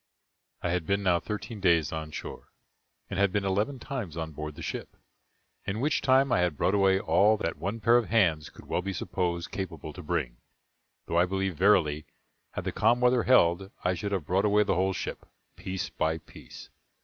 I 0.63 0.71
had 0.71 0.87
been 0.87 1.03
now 1.03 1.19
thirteen 1.19 1.59
days 1.59 1.91
on 1.91 2.09
shore, 2.09 2.49
and 3.07 3.19
had 3.19 3.31
been 3.31 3.45
eleven 3.45 3.77
times 3.77 4.17
on 4.17 4.31
board 4.31 4.55
the 4.55 4.63
ship, 4.63 4.97
in 5.63 5.79
which 5.79 6.01
time 6.01 6.31
I 6.31 6.39
had 6.39 6.57
brought 6.57 6.73
away 6.73 6.99
all 6.99 7.37
that 7.37 7.59
one 7.59 7.79
pair 7.79 7.97
of 7.97 8.09
hands 8.09 8.49
could 8.49 8.65
well 8.65 8.81
be 8.81 8.93
supposed 8.93 9.51
capable 9.51 9.93
to 9.93 10.01
bring; 10.01 10.37
though 11.05 11.19
I 11.19 11.27
believe 11.27 11.55
verily, 11.55 12.05
had 12.53 12.63
the 12.63 12.71
calm 12.71 12.99
weather 12.99 13.21
held, 13.25 13.69
I 13.83 13.93
should 13.93 14.11
have 14.11 14.25
brought 14.25 14.43
away 14.43 14.63
the 14.63 14.73
whole 14.73 14.93
ship, 14.93 15.23
piece 15.55 15.91
by 15.91 16.17
piece. 16.17 16.71